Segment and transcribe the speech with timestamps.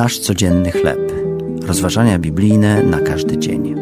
[0.00, 1.12] Nasz codzienny chleb.
[1.62, 3.74] Rozważania biblijne na każdy dzień.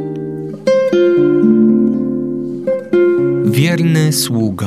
[3.45, 4.67] Wierny sługa.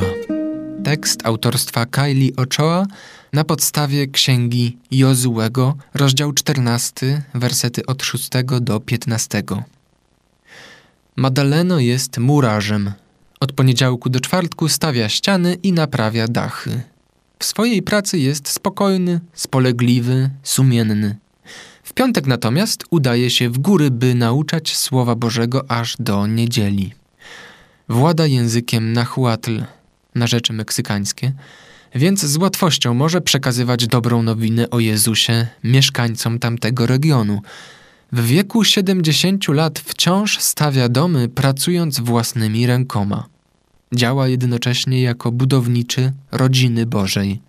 [0.84, 2.86] Tekst autorstwa Kylie Ochoa
[3.32, 8.30] na podstawie księgi Jozułego, rozdział 14, wersety od 6
[8.60, 9.42] do 15.
[11.16, 12.92] Madaleno jest murarzem.
[13.40, 16.82] Od poniedziałku do czwartku stawia ściany i naprawia dachy.
[17.38, 21.21] W swojej pracy jest spokojny, spolegliwy, sumienny.
[21.92, 26.94] W piątek natomiast udaje się w góry, by nauczać Słowa Bożego aż do niedzieli.
[27.88, 29.62] Włada językiem nahuatl,
[30.14, 31.32] na rzeczy meksykańskie,
[31.94, 37.42] więc z łatwością może przekazywać dobrą nowinę o Jezusie mieszkańcom tamtego regionu.
[38.12, 43.26] W wieku 70 lat wciąż stawia domy, pracując własnymi rękoma.
[43.94, 47.40] Działa jednocześnie jako budowniczy rodziny Bożej.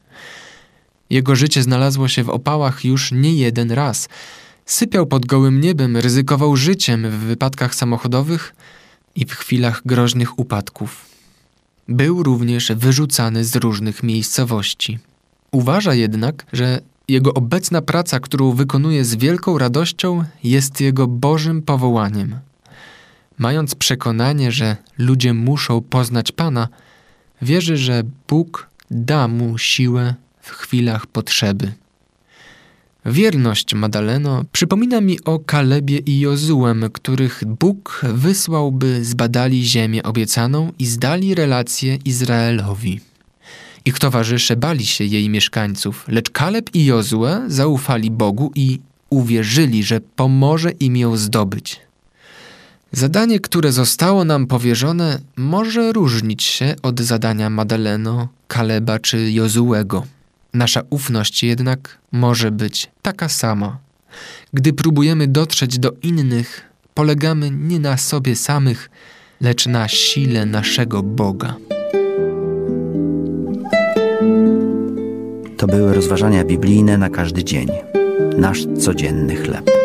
[1.10, 4.10] Jego życie znalazło się w opałach już nie jeden raz.
[4.66, 8.56] Sypiał pod gołym niebem, ryzykował życiem w wypadkach samochodowych
[9.16, 11.06] i w chwilach groźnych upadków.
[11.88, 15.00] Był również wyrzucany z różnych miejscowości.
[15.52, 22.40] Uważa jednak, że jego obecna praca, którą wykonuje z wielką radością, jest jego Bożym powołaniem.
[23.38, 26.68] Mając przekonanie, że ludzie muszą poznać Pana,
[27.42, 31.72] wierzy, że Bóg da mu siłę w chwilach potrzeby.
[33.06, 40.72] Wierność Madaleno przypomina mi o Kalebie i Jozułem, których Bóg wysłał, by zbadali ziemię obiecaną
[40.80, 43.00] i zdali relacje Izraelowi.
[43.86, 50.02] Ich towarzysze bali się jej mieszkańców, lecz Kaleb i Jozue zaufali Bogu i uwierzyli, że
[50.02, 51.80] pomoże im ją zdobyć.
[52.92, 60.06] Zadanie, które zostało nam powierzone, może różnić się od zadania Madaleno, Kaleba czy Jozułego.
[60.54, 63.78] Nasza ufność jednak może być taka sama.
[64.54, 66.62] Gdy próbujemy dotrzeć do innych,
[66.94, 68.90] polegamy nie na sobie samych,
[69.42, 71.56] lecz na sile naszego Boga.
[75.58, 77.68] To były rozważania biblijne na każdy dzień.
[78.38, 79.83] Nasz codzienny chleb.